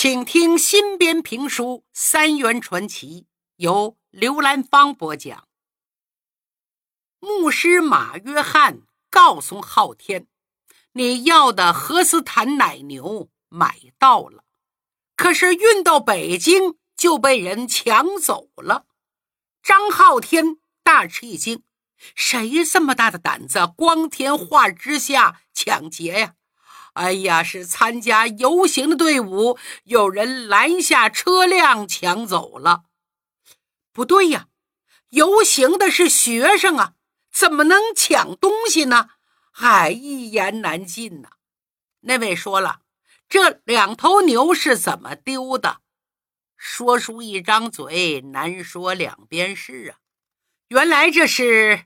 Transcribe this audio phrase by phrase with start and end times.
[0.00, 3.22] 请听新编评书《三元传奇》，
[3.56, 5.48] 由刘兰芳播讲。
[7.18, 10.28] 牧师马约翰告诉昊天
[10.94, 14.44] ：“你要的荷斯坦奶牛买到了，
[15.16, 18.86] 可是运到北京就被人抢走了。”
[19.64, 21.64] 张昊天大吃一惊
[22.14, 26.36] ：“谁这么大的胆子，光天化日之下抢劫呀？”
[26.94, 32.84] 哎呀，是参加游行的队伍，有人拦下车辆抢走了。
[33.92, 34.48] 不对呀，
[35.10, 36.94] 游行的是学生啊，
[37.32, 39.10] 怎么能抢东西呢？
[39.60, 41.30] 哎，一言难尽呐。
[42.00, 42.80] 那位说了，
[43.28, 45.80] 这两头牛是怎么丢的？
[46.56, 49.98] 说书一张嘴，难说两边事啊。
[50.68, 51.84] 原来这是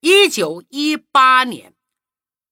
[0.00, 1.74] 一九一八年。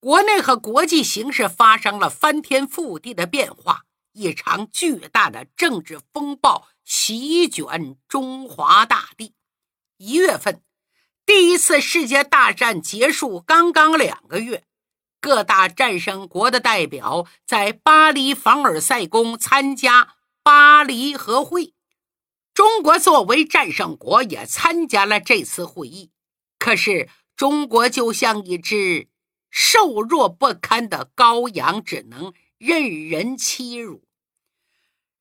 [0.00, 9.34] 国内和国际形势发生了翻天覆地的变化，一场巨大的政治风暴席卷中华大地。
[9.98, 10.62] 一月份，
[11.26, 14.64] 第一次世界大战结束刚刚两个月，
[15.20, 21.74] 各大战胜国的代表在巴黎凡尔赛宫参加巴黎和会，
[22.54, 26.10] 中国作为战胜国也参加了这次会议。
[26.58, 29.09] 可是，中国就像一只。
[29.50, 34.04] 瘦弱不堪的羔羊只能任人欺辱。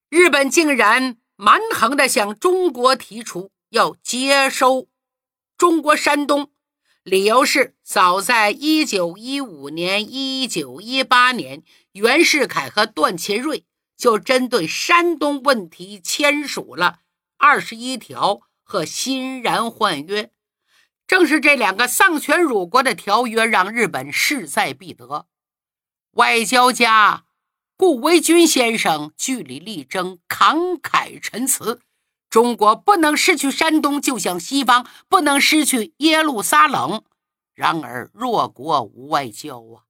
[0.10, 4.88] 日本竟然蛮横地向中国提出要接收
[5.58, 6.52] 中国山东，
[7.04, 11.64] 理由是早在1915年、1918年，
[11.94, 13.66] 袁世凯和段祺瑞
[13.98, 17.00] 就针对山东问题签署了
[17.38, 20.32] 二十一条和欣然换约。
[21.10, 25.26] 正是这两个丧权辱国的条约，让日本势在必得。
[26.12, 27.26] 外交家
[27.76, 31.82] 顾维钧先生据理力争，慷慨陈词：
[32.30, 37.04] 中国不能失去山东，就像西方不能失去耶路撒冷。
[37.56, 39.90] 然而，弱国无外交啊，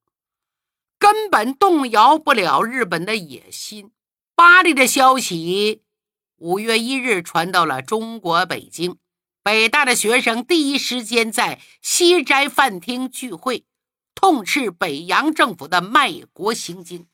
[0.98, 3.92] 根本动摇不了日本的野心。
[4.34, 5.82] 巴黎的消息，
[6.36, 8.96] 五月一日传到了中国北京。
[9.42, 13.64] 北大的学生第一时间在西斋饭厅聚会，
[14.14, 17.08] 痛斥北洋政府的卖国行径。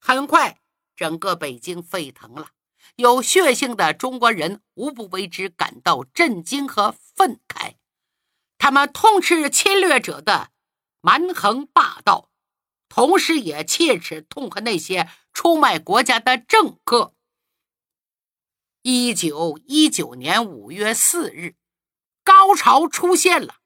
[0.00, 0.58] 很快，
[0.96, 2.48] 整个北京沸腾了，
[2.96, 7.76] 有血性的中国人无不为之感到震惊和愤慨。
[8.58, 10.50] 他们痛斥侵略者的
[11.00, 12.30] 蛮横霸道，
[12.88, 17.14] 同时也切齿痛恨那些出卖国家的政客。
[18.82, 21.54] 一九一九年五月四日。
[22.32, 23.56] 高潮出现了，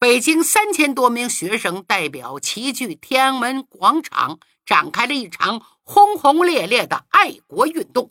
[0.00, 8.10] 北京三千多名学生代表齐聚天安门广场，展开了一场轰轰烈烈的爱国运动。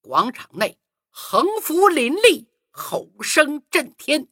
[0.00, 0.78] 广场内
[1.10, 4.28] 横幅林立，吼声震天。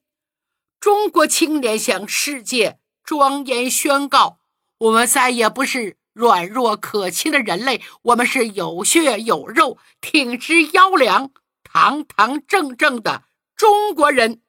[0.79, 4.39] 中国青年向世界庄严宣告：
[4.79, 11.33] 我们再也不是软弱可欺的人类，我们是有血有肉、挺直腰梁、
[11.65, 13.25] 堂堂正正的
[13.57, 14.43] 中国人。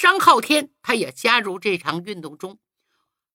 [0.00, 2.58] 张浩天，他也加入这场运动中，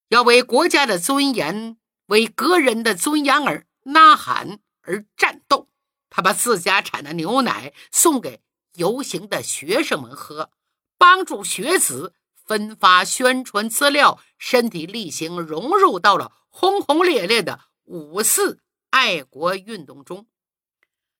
[0.09, 1.77] 要为国家的尊严、
[2.07, 5.69] 为个人的尊严而呐喊而战斗。
[6.09, 8.41] 他把自家产的牛奶送给
[8.77, 10.49] 游行的学生们喝，
[10.97, 18.59] 帮助学子分发宣传资料，身体力行融入到了轰轰烈烈的五四
[18.89, 20.25] 爱国运动中。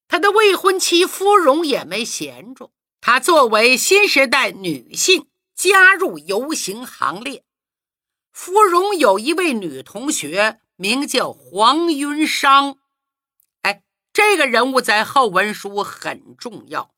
[0.08, 5.28] 他的未婚妻芙蓉也没闲着，她作为新时代女性。
[5.56, 7.44] 加入游行行列。
[8.32, 12.76] 芙蓉有一位女同学，名叫黄云裳。
[13.62, 16.94] 哎，这个人物在后文书很重要。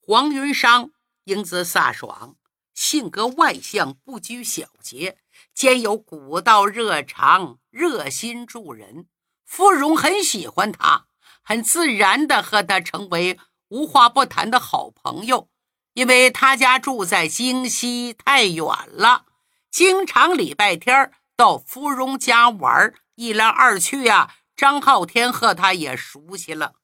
[0.00, 0.90] 黄云裳
[1.24, 2.36] 英姿飒爽，
[2.72, 5.18] 性格外向，不拘小节，
[5.54, 9.06] 兼有古道热肠，热心助人。
[9.44, 11.06] 芙蓉很喜欢他，
[11.42, 15.50] 很自然的和他成为无话不谈的好朋友。
[15.94, 19.26] 因为他家住在京西，太远了，
[19.70, 26.74] 经常礼拜天到芙蓉家玩一来二去呀，张浩天和他也熟悉了，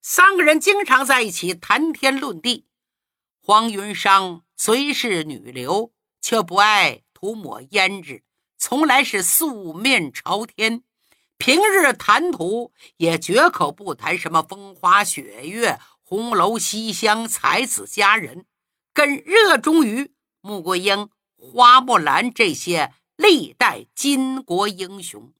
[0.00, 2.66] 三个人经常在一起谈天论地。
[3.42, 8.22] 黄云裳虽是女流，却不爱涂抹胭脂，
[8.56, 10.84] 从来是素面朝天，
[11.36, 18.46] 平日谈吐也绝口不谈什么风花雪月、红楼西厢、才子佳人。
[18.92, 25.32] 更热衷于穆桂英、花木兰这些历代巾帼英雄。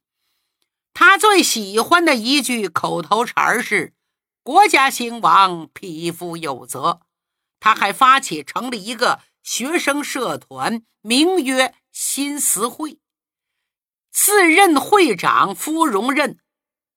[0.95, 3.95] 他最喜欢的一句口头禅是
[4.43, 7.01] ：“国家兴亡，匹夫有责。
[7.61, 12.99] 他还发起成立一个学生社团，名曰“新思会”，
[14.11, 16.39] 自任会长，夫荣任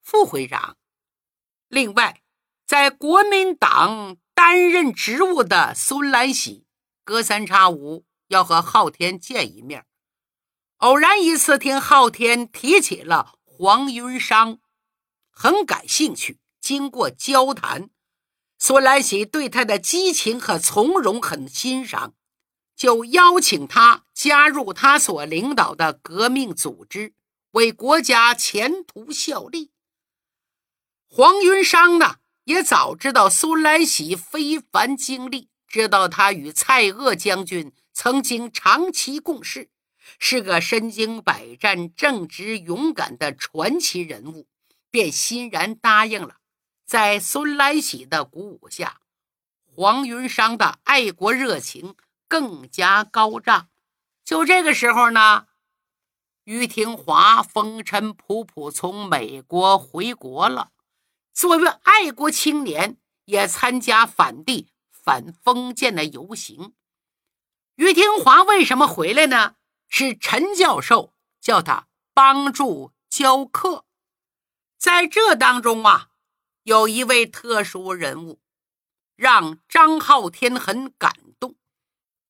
[0.01, 0.77] 副会长。
[1.67, 2.21] 另外，
[2.65, 6.67] 在国民党担任职务的孙兰喜，
[7.03, 9.85] 隔三差五要和昊天见一面。
[10.79, 14.59] 偶然一次，听昊天提起了黄云商，
[15.31, 16.39] 很感兴趣。
[16.59, 17.89] 经过交谈，
[18.59, 22.13] 孙兰喜对他的激情和从容很欣赏，
[22.75, 27.13] 就邀请他加入他所领导的革命组织，
[27.51, 29.71] 为国家前途效力。
[31.07, 39.69] 黄云商呢，也早知道孙兰喜非凡经历，知道他与蔡锷将军曾经长期共事，
[40.19, 44.47] 是个身经百战、正直勇敢的传奇人物，
[44.91, 46.37] 便欣然答应了。
[46.85, 49.01] 在孙来喜的鼓舞下，
[49.63, 51.95] 黄云商的爱国热情
[52.27, 53.69] 更加高涨。
[54.23, 55.47] 就这个时候呢，
[56.43, 60.73] 于廷华风尘仆仆从美国回国了。
[61.35, 66.73] 作为爱国青年，也参加反帝、反封建的游行。
[67.75, 69.55] 于廷华为什么回来呢？
[69.89, 73.85] 是陈教授叫他帮助教课。
[74.79, 76.09] 在这当中啊。
[76.63, 78.41] 有一位特殊人物，
[79.15, 81.57] 让张浩天很感动。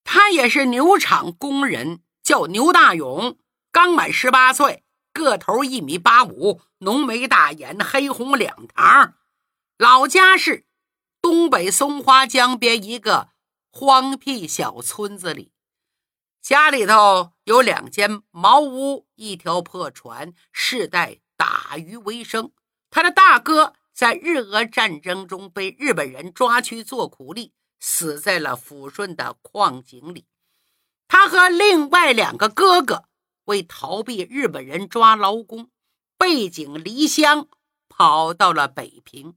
[0.04, 3.38] 他也是牛场工人，叫牛大勇，
[3.72, 4.84] 刚满十八岁，
[5.15, 9.13] 个头一米八五，浓眉大眼，黑红两膛。
[9.77, 10.65] 老家是
[11.21, 13.29] 东北松花江边一个
[13.71, 15.53] 荒僻小村子里，
[16.41, 22.51] 家里头有两间茅屋，一条破船，世代打鱼为生。
[22.91, 23.73] 他的大哥。
[23.95, 30.25] 在日俄战争中被日本人抓去做苦力，死在了抚顺的矿井里。
[31.07, 33.06] 他和另外两个哥哥
[33.45, 35.69] 为逃避日本人抓劳工，
[36.18, 37.47] 背井离乡，
[37.89, 39.36] 跑到了北平。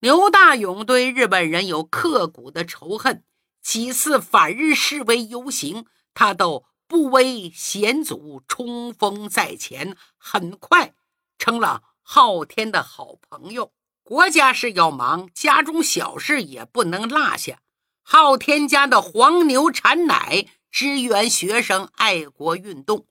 [0.00, 3.24] 牛大勇对日本人有刻骨的仇恨，
[3.62, 10.94] 几次反日示威游行，他都不畏险阻，冲锋在前，很快
[11.38, 11.82] 成了。
[12.08, 13.72] 昊天的好朋友，
[14.04, 17.58] 国家事要忙，家中小事也不能落下。
[18.02, 23.06] 昊天家的黄牛产奶，支援学生爱国运动。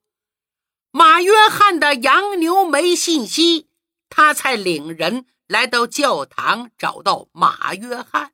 [0.97, 3.67] 马约翰的洋牛没信息，
[4.07, 8.31] 他才领人来到教堂，找到马约翰。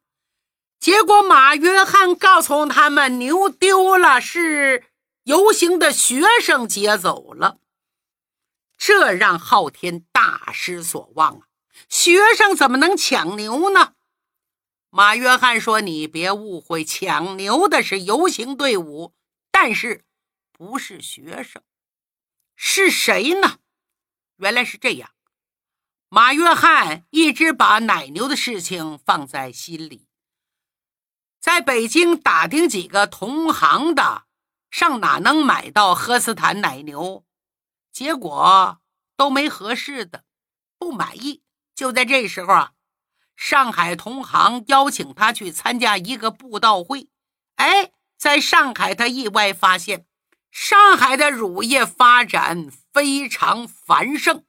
[0.80, 4.86] 结果马约翰告诉他们，牛丢了，是
[5.24, 7.58] 游行的学生劫走了。
[8.78, 11.48] 这让昊天大失所望啊！
[11.90, 13.96] 学生怎么能抢牛呢？
[14.92, 19.16] 马约翰说：“你别误会，抢牛的是游行队伍，
[19.50, 20.06] 但是
[20.52, 21.64] 不是学生，
[22.64, 23.58] 是谁呢？
[24.38, 25.10] 原来是这样。
[26.10, 30.08] 马约翰一直把奶牛的事情放在心里，
[31.40, 34.26] 在北京打听几个同行的，
[34.70, 37.26] 上哪能买到荷斯坦奶牛？”
[37.92, 38.80] 结果
[39.18, 40.24] 都没合适的，
[40.78, 41.42] 不满意。
[41.74, 42.74] 就在这时候啊，
[43.36, 47.10] 上海同行邀请他去参加一个布道会。
[47.56, 50.06] 哎，在上海，他意外发现
[50.52, 54.46] 上海的乳业发展非常繁盛，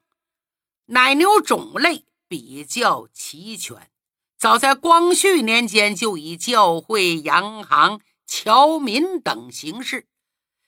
[0.87, 3.91] 奶牛种类比较齐全。
[4.37, 10.09] 早在光绪年间，就以教会、洋行、侨民等形式，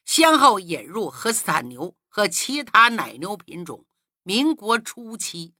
[0.04, 1.94] 先后引入荷斯坦牛。
[2.16, 3.86] 和其他奶牛品种，
[4.22, 5.54] 民国初期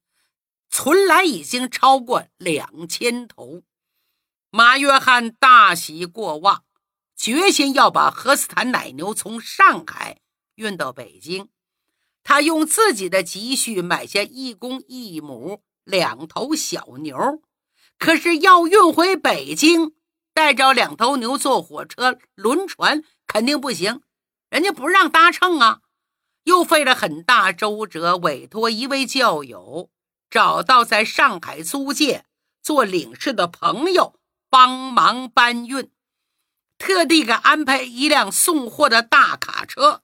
[0.70, 3.64] 存栏已经超过两千头。
[4.50, 6.63] 马约翰大喜过望，
[7.24, 10.18] 决心要把荷斯坦奶牛从上海
[10.56, 11.48] 运到北京。
[12.22, 17.16] 他用自己的积蓄买下一公一母两头小牛，
[17.98, 19.94] 可是要运回北京，
[20.34, 24.02] 带着两头牛坐火车、轮船肯定不行，
[24.50, 25.80] 人家不让搭乘啊。
[26.42, 29.88] 又费了很大周折，委托一位教友，
[30.28, 32.26] 找到在上海租界
[32.62, 35.90] 做领事的朋友帮忙搬运，
[36.84, 40.02] 特地给安排一辆送货的大卡车，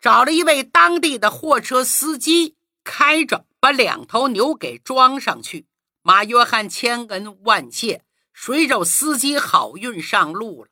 [0.00, 5.68] 找了一位当地的货车司机开着，把两头牛给装上去。
[6.02, 8.02] 马约翰千恩万谢，
[8.34, 10.70] 随着司机好运上路了。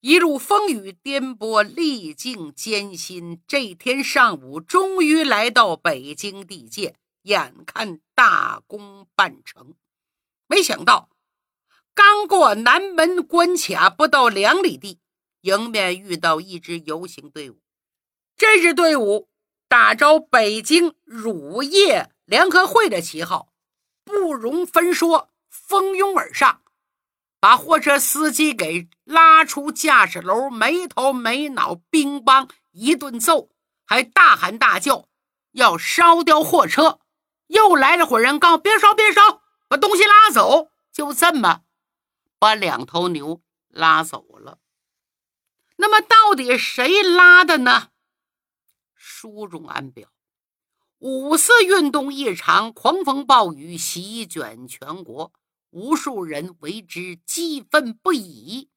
[0.00, 3.40] 一路风雨颠簸，历尽艰辛。
[3.48, 9.72] 这天上午，终于来到北京地界，眼看大功办成。
[10.46, 11.08] 没想到，
[11.98, 15.00] 刚过南门关卡不到两里地，
[15.40, 17.58] 迎面遇到一支游行队伍。
[18.36, 19.28] 这支队伍
[19.66, 23.48] 打着北京乳业联合会的旗号，
[24.04, 26.60] 不容分说，蜂拥而上，
[27.40, 33.48] 把货车司机给拉出驾驶楼，没头没脑，乒乓一顿揍，
[33.84, 35.08] 还大喊大叫
[35.50, 37.00] 要烧掉货车。
[37.48, 40.68] 又来了伙人，告别烧别烧，把东西拉走。
[40.92, 41.62] 就这么
[42.38, 44.58] 把两头牛拉走了。
[45.76, 47.90] 那么到底谁拉的呢？
[48.94, 50.08] 书中暗表，
[50.98, 55.32] 五四运动一场，狂风暴雨席卷全国，
[55.70, 58.68] 无数人为之激愤不已。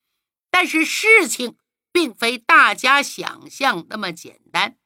[0.49, 1.57] 但是事情
[1.91, 4.77] 并非大家想象那么简单。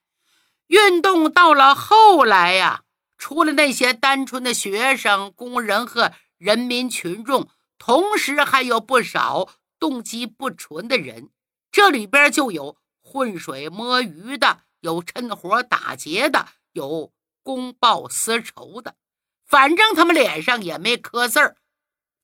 [0.68, 2.84] 运动到了后来呀，
[3.18, 11.30] 除了那些单纯的学生、工人和人民群众，同时还有不少动机不纯的人，
[11.72, 14.64] 这里边就有浑水摸鱼的。
[14.82, 18.96] 有趁火打劫的，有公报私仇的，
[19.44, 21.58] 反正他们脸上也没刻字儿，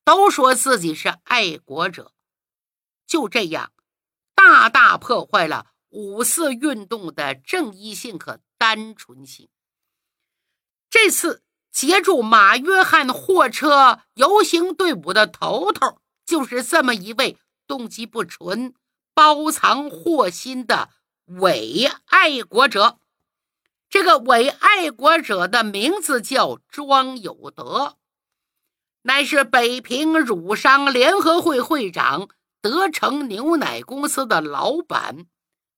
[0.04, 2.12] 都说自己是爱国者。
[3.04, 3.72] 就这样，
[4.36, 9.48] 大大破坏了五四运动的正义性和单纯性。
[10.88, 11.42] 这次
[11.72, 18.74] 截住马约翰货车游行队伍的头头，就是这么一位动机不纯、
[19.14, 20.90] 包藏祸心的。
[21.40, 22.98] 伪爱国者，
[23.88, 27.96] 这个伪爱国者的名字叫庄有德，
[29.02, 32.28] 乃是北平乳商联合会会长、
[32.60, 35.26] 德成牛奶公司的老板。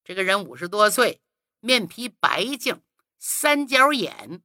[0.03, 1.21] 这个人五十多岁，
[1.61, 2.81] 面皮白净，
[3.21, 4.43] 三角眼，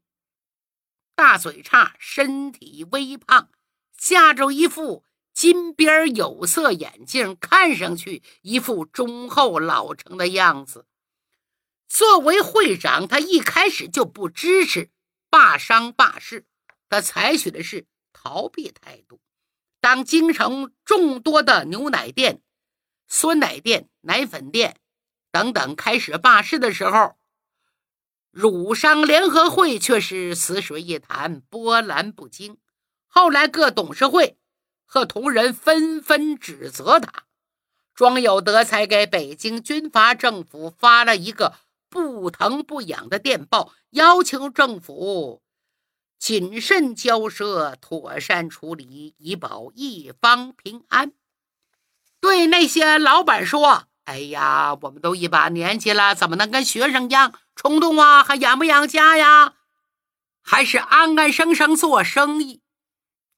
[1.19, 3.49] 大嘴叉，身体微胖，
[3.97, 10.87] 架着一副金边有色眼镜，看上去一副忠厚老成的样子。
[11.89, 14.91] 作为会长，他一开始就不支持
[15.29, 16.45] 罢商罢市，
[16.87, 19.19] 他采取的是逃避态度。
[19.81, 22.41] 当京城众多的牛奶店、
[23.09, 24.77] 酸奶店、奶粉店
[25.33, 27.18] 等等开始罢市的时候，
[28.31, 32.57] 乳商联合会却是死水一潭，波澜不惊。
[33.07, 34.37] 后来各董事会
[34.85, 37.25] 和同仁纷纷指责他，
[37.93, 41.55] 庄有德才给北京军阀政府发了一个。
[41.91, 45.41] 不疼不痒的电报，要求政府
[46.19, 51.13] 谨慎交涉，妥善处理，以保一方平安。
[52.19, 58.23] 对那些老板说：“哎呀，我们都一把年纪了，怎么能跟学生一样冲动啊？
[58.23, 59.53] 还养不养家呀？
[60.41, 62.63] 还是安安生生做生意。”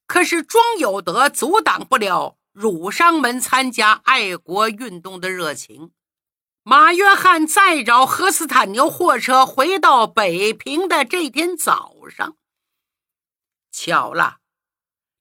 [0.07, 5.91] 可是庄有德阻挡不了儒商们参加爱国运动的热情。
[6.63, 12.37] 马约翰再找荷斯坦牛货车回到北平的这天早上，
[13.73, 14.37] 巧了，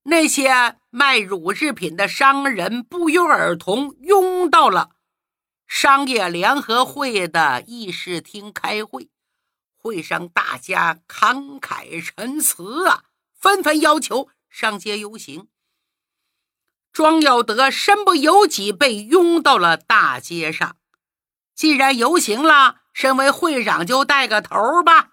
[0.04, 4.90] 那些卖乳制品的商人不约而同拥到了
[5.73, 9.09] 商业联合会的议事厅开会。
[9.77, 15.49] 会上大家慷慨陈词啊，纷纷要求上街游行。
[16.93, 20.77] 庄有德身不由己，被拥到了大街上。
[21.55, 25.12] 既然游行了，身为会长就带个头吧。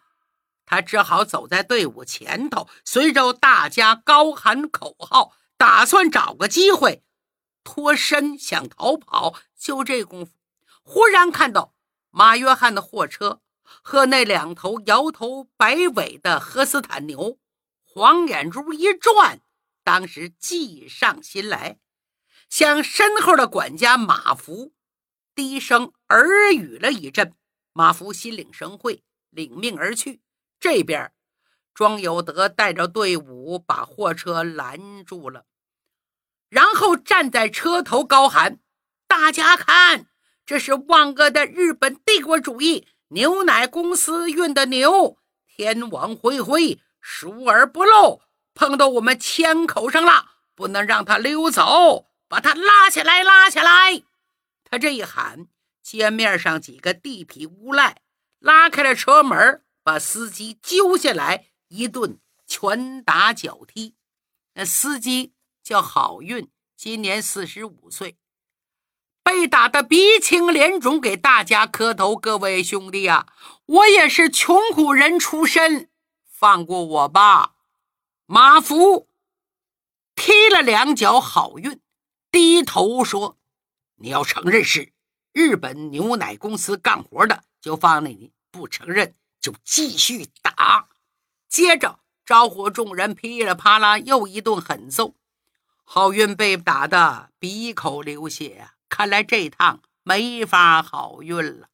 [0.66, 7.04] 他只好走在队伍前头，随着大家高喊口号，打算找个机会
[7.64, 9.36] 脱身，想逃跑。
[9.58, 10.32] 就这功夫，
[10.90, 11.76] 忽然看到
[12.12, 17.38] 马约翰的货车和那两头摇头摆尾的荷斯坦牛，
[17.84, 19.42] 黄眼珠一转，
[19.84, 21.78] 当时计上心来，
[22.50, 24.74] 向身后的管家马福。
[25.36, 27.36] 低声耳语了一阵，
[27.74, 30.22] 马福心领神会，领命而去。
[30.58, 31.12] 这边，
[31.74, 35.46] 庄有德带着队伍把货车拦住了，
[36.48, 38.62] 然后站在车头高喊
[39.06, 40.08] ：“大家看，
[40.48, 48.22] 这是万恶的日本帝国主义牛奶公司运的牛，天网恢恢，疏而不漏，
[48.54, 54.02] 碰到我们枪口上了，不能让他溜走，把他拉起来，拉起来。”
[54.64, 55.48] 他这一喊，
[55.84, 58.02] 街面上几个地痞无赖
[58.40, 63.96] 拉开了车门，把司机揪下来，一顿拳打脚踢。
[64.54, 68.16] 那司机叫郝运，今年四十五岁，
[69.28, 73.28] 被打得鼻青脸肿，给大家磕头：“各位兄弟啊，
[73.66, 75.90] 我也是穷苦人出身，
[76.26, 77.56] 放过我吧。”
[78.26, 79.10] 马福
[80.16, 81.82] 踢了两脚好运，
[82.32, 83.38] 低头说
[84.00, 84.94] ：“你要承认是
[85.34, 90.88] 日本牛奶公司干活的，就放那里；不承认就继续打。”
[91.50, 95.16] 接着招呼众人噼里啪啦又一顿狠揍。
[95.84, 101.70] 好运被打得鼻口流血，看来这趟没法好运了。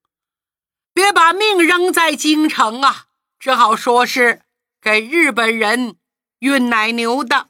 [0.93, 3.08] 别把命扔在京城啊！
[3.39, 4.43] 只好说是
[4.79, 5.98] 给日本人
[6.39, 7.50] 运奶牛的。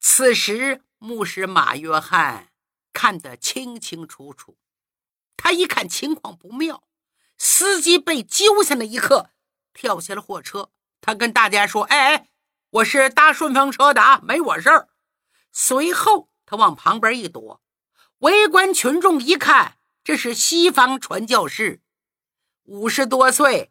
[0.00, 2.48] 此时，牧师马约翰
[2.92, 4.58] 看得清清楚楚。
[5.36, 6.82] 他一看情况不妙，
[7.38, 9.30] 司机被揪下那一刻，
[9.72, 10.70] 跳下了货车。
[11.00, 12.28] 他跟大家说：“哎哎，
[12.70, 14.88] 我是搭顺风车的啊，没我事儿。”
[15.52, 17.62] 随后，他往旁边一躲。
[18.18, 21.80] 围观群众一看，这是西方传教士，
[22.64, 23.70] 五十多岁，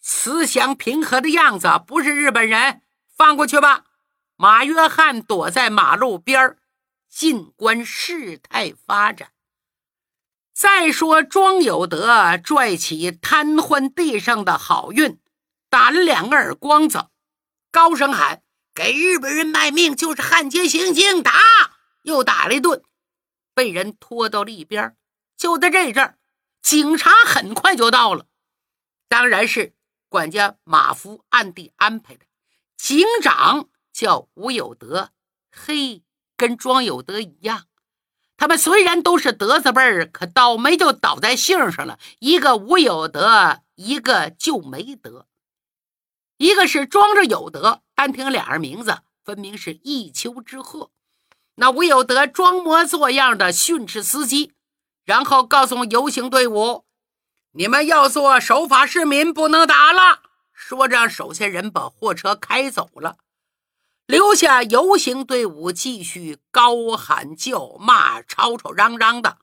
[0.00, 2.82] 慈祥平和的样子，不是日本人。
[3.16, 3.84] 放过去吧。
[4.36, 6.56] 马约翰躲在马路边
[7.08, 9.30] 静观事态发展。
[10.54, 15.18] 再说，庄有德拽起瘫痪地上的好运，
[15.70, 17.06] 打了两个耳光子，
[17.72, 18.42] 高声喊
[18.74, 21.32] ：“给日本人卖命就是汉奸行径！”打，
[22.02, 22.82] 又打了一顿，
[23.58, 24.96] 被人拖到了一边。
[25.36, 26.16] 就在这阵儿，
[26.62, 28.26] 警察很快就到了，
[29.08, 29.74] 当然是
[30.08, 32.24] 管家马夫暗地安排的。
[32.76, 33.68] 警长。
[33.90, 35.10] 叫吴有德，
[35.50, 36.04] 嘿，
[36.36, 37.66] 跟庄有德一样。
[38.36, 41.98] 他们虽然都是德字辈儿，可倒霉就倒在姓上了。
[42.20, 45.26] 一个吴有德，一个就没德。
[46.36, 50.90] 一个是装着有德，单听俩人名字，分明是一丘之貉。
[51.60, 54.52] 那吴有德装模作样的训斥司机，
[55.04, 56.84] 然后告诉游行队伍
[57.52, 60.22] ：“你们要做守法市民，不能打了。”
[60.54, 63.16] 说着，手下人把货车开走了。
[64.06, 69.38] 留下游行队伍继续高喊叫骂、吵吵嚷嚷的。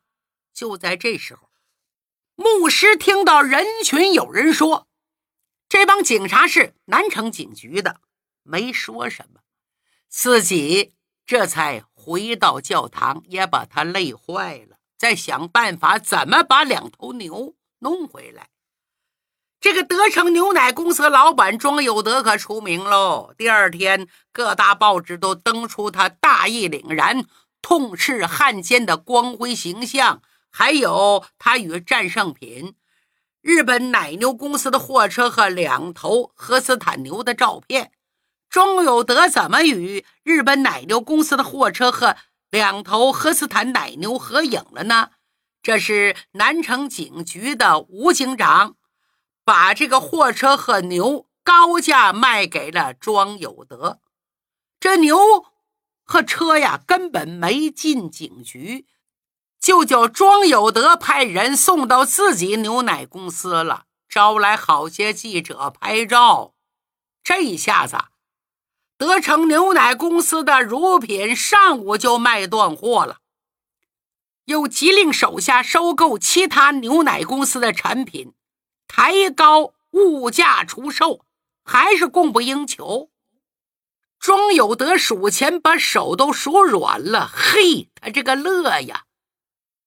[0.53, 1.49] 就在这时候，
[2.35, 4.87] 牧师听到人群有人说
[5.67, 7.99] ：“这帮警察是南城警局的。”
[8.47, 9.41] 没说什么，
[10.07, 10.93] 自己
[11.25, 18.49] 这才回到教堂，也把他累坏了，在想办法怎么把两头牛弄回来。
[19.59, 23.33] 这个德成牛奶公司老板庄有德可出名喽。
[23.35, 27.25] 第二天，各大报纸都登出他大义凛然、
[27.63, 32.75] 痛斥汉奸的光辉形象，还有他与战胜品
[33.41, 37.91] 日本奶牛公司的货车和两头荷斯坦牛的照片。
[38.49, 42.15] 庄有德怎么与日本奶牛公司的货车和
[42.49, 45.11] 两头荷斯坦奶牛合影了呢？
[45.61, 48.75] 这是南城警局的吴警长。
[49.43, 53.99] 把这个货车和牛高价卖给了庄有德，
[54.79, 55.45] 这牛
[56.03, 58.87] 和车呀根本没进警局，
[59.59, 66.55] 就叫庄有德派人送到自己牛奶公司了，招来好些记者拍照。
[67.23, 67.97] 这一下子，
[68.97, 73.19] 德成牛奶公司的乳品上午就卖断货了，
[74.45, 78.33] 又急令手下收购其他牛奶公司的产品。
[78.87, 81.25] 抬高物价出售，
[81.63, 83.09] 还是供不应求。
[84.19, 87.27] 庄有德数钱，把手都数软了。
[87.27, 89.05] 嘿，他这个乐呀！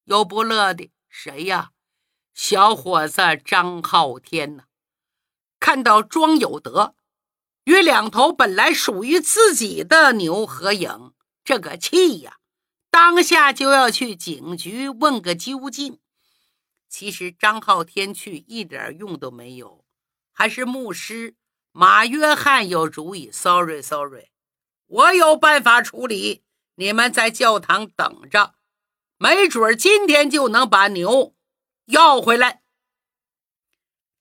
[0.04, 1.70] 有不乐的谁呀？
[2.34, 4.64] 小伙子张浩天呐！
[5.58, 6.94] 看到庄有德
[7.68, 11.12] 与两头本来属于自己的牛合影，
[11.44, 12.38] 这个气呀！
[12.90, 16.00] 当下就要去警局问个究竟。
[16.88, 19.84] 其实张浩天去一点用都没有，
[20.32, 21.36] 还是牧师
[21.70, 23.30] 马约翰有主意。
[23.30, 24.30] Sorry，Sorry，
[24.86, 26.42] 我有办法处理。
[26.76, 28.54] 你们在教堂等着，
[29.18, 31.34] 没准今天就能把牛
[31.84, 32.62] 要回来。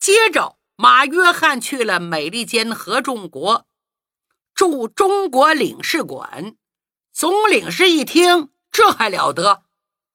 [0.02, 3.66] 接着，马约翰去了美利坚合众国
[4.54, 6.56] 驻中国领事馆，
[7.12, 9.64] 总领事一听，这还了得！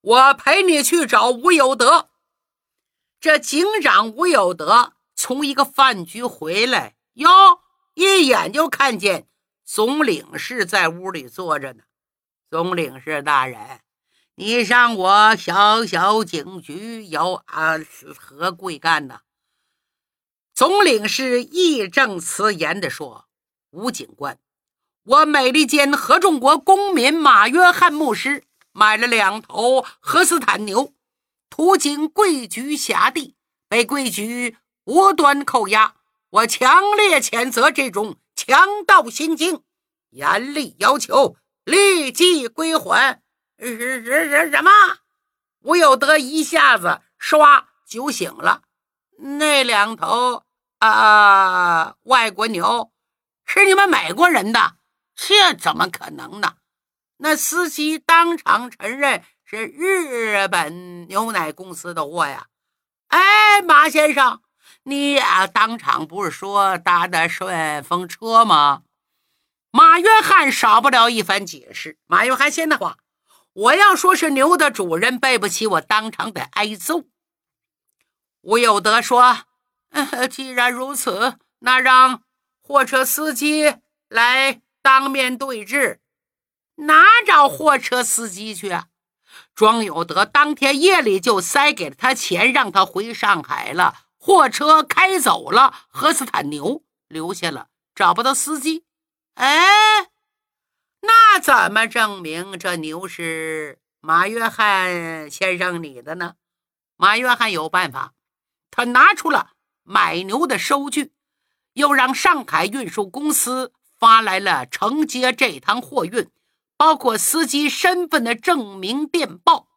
[0.03, 2.11] 我陪你去找吴有德。
[3.19, 7.29] 这警长吴有德从一个饭局回来，哟，
[7.95, 9.27] 一眼就看见
[9.65, 11.83] 总领事在屋里坐着呢。
[12.49, 13.81] 总领事大人，
[14.37, 17.79] 你上我小小警局有啊
[18.17, 19.23] 何贵干呢？
[20.63, 23.27] 总领事义正辞严地说
[23.75, 24.39] ：“吴警官，
[25.03, 30.95] 我美利坚合众国公民马约翰牧师买了两头荷斯坦牛。”
[31.51, 33.35] 途经贵局辖地，
[33.69, 35.97] 被贵局无端扣押，
[36.31, 39.65] 我强烈谴责这种强盗行径，
[40.11, 43.21] 严厉要求立即归还。
[43.59, 44.71] 什什什什么？
[45.63, 48.63] 吴有德一下子唰酒醒了。
[49.19, 50.45] 那两头
[50.89, 52.91] 啊，外国牛
[53.47, 54.75] 是你们美国人的？
[55.15, 56.55] 这怎么可能呢？
[57.19, 62.49] 那司机当场承认是日本牛奶公司的货呀！
[63.09, 64.43] 哎，马先生，
[64.83, 68.83] 你啊，当场不是说搭的顺风车吗？
[69.71, 71.97] 马约翰少不了一番解释。
[72.07, 72.99] 马约翰先的话，
[73.53, 77.05] 我要说是牛的主人，背不起，我当场得挨揍。
[78.41, 79.45] 吴有德说
[80.31, 82.23] ：“既然如此，那让
[82.63, 83.77] 货车司机
[84.09, 86.01] 来当面对质。”
[86.77, 88.87] 哪找货车司机去啊？
[89.55, 94.07] 庄有德当天夜里就塞给了他钱，让他回上海了。
[94.19, 98.85] 货车开走了，何斯坦牛留下了，找不到司机。
[99.35, 100.09] 哎，
[101.01, 106.35] 那怎么证明这牛是马约翰先生你的呢？
[106.97, 108.15] 马约翰有办法，
[108.71, 109.52] 他拿出了
[109.83, 111.13] 买牛的收据，
[111.75, 116.31] 又让上海运输公司发来了承接这趟货运。
[116.77, 119.69] 包括司机身份的证明电报，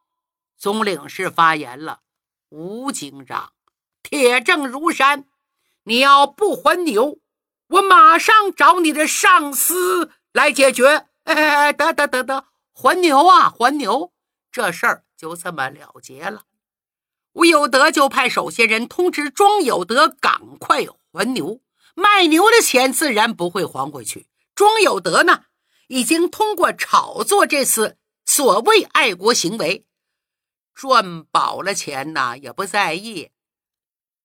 [0.58, 2.00] 总领事发言了
[2.50, 3.54] ：“吴警长，
[4.02, 5.26] 铁证如山，
[5.84, 7.20] 你要不还牛，
[7.68, 11.06] 我马上找你的上司来解决。
[11.26, 14.12] ”哎，得得得得，还牛啊，还牛！
[14.52, 16.42] 这事儿就这么了结了。
[17.36, 21.60] 吴有德就派手下人通知庄有德赶快还牛，
[21.94, 24.28] 卖牛的钱自然不会还回去。
[24.56, 25.44] 庄有德呢？
[25.88, 29.86] 已经通过炒作这次所谓爱国行为
[30.74, 33.32] 赚饱了钱呐，也不在意。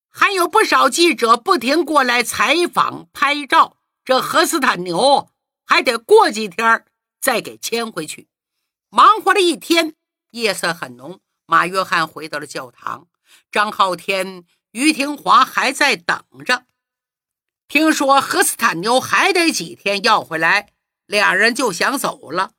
[0.08, 3.78] 还有不少记者不停过来采访、拍照。
[4.04, 5.28] 这何斯坦牛
[5.66, 6.84] 还得过几天
[7.20, 8.28] 再给牵回去。
[8.88, 9.96] 忙活了一天，
[10.30, 11.20] 夜色很浓。
[11.50, 13.08] 马约翰回到了教堂，
[13.50, 16.62] 张浩天、于廷华还在等着。
[17.66, 20.68] 听说何斯坦牛还得几天要回来。
[21.06, 22.52] 两人就想走了，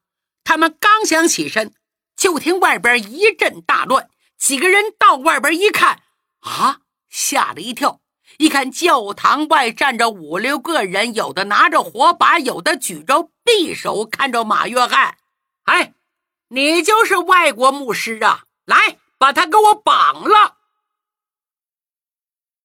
[0.43, 1.73] 他们刚想起身，
[2.17, 4.09] 就听外边一阵大乱。
[4.37, 6.01] 几个人到外边一看，
[6.41, 8.01] 啊，吓了一跳！
[8.39, 15.15] 一看教堂外站着五六个人，有的拿着火把，有的举着匕首，看着马约翰。
[15.63, 15.93] 哎，
[16.49, 18.43] 你就是外国牧师啊？
[18.65, 20.57] 来，把他给我绑了！